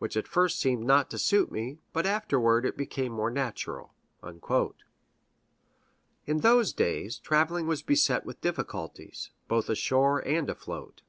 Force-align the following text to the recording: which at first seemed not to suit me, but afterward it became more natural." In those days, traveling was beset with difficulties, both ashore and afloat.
which 0.00 0.16
at 0.16 0.26
first 0.26 0.58
seemed 0.58 0.82
not 0.84 1.08
to 1.08 1.16
suit 1.16 1.52
me, 1.52 1.78
but 1.92 2.06
afterward 2.06 2.64
it 2.66 2.76
became 2.76 3.12
more 3.12 3.30
natural." 3.30 3.94
In 6.26 6.38
those 6.38 6.72
days, 6.72 7.18
traveling 7.20 7.68
was 7.68 7.82
beset 7.82 8.26
with 8.26 8.40
difficulties, 8.40 9.30
both 9.46 9.70
ashore 9.70 10.18
and 10.26 10.50
afloat. 10.50 11.02